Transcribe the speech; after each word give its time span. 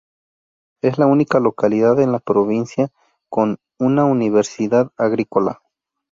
Es 0.81 0.97
la 0.97 1.05
única 1.05 1.39
localidad 1.39 1.99
en 1.99 2.11
la 2.11 2.17
provincia 2.17 2.89
con 3.29 3.59
una 3.77 4.03
universidad 4.05 4.91
agrícola. 4.97 5.61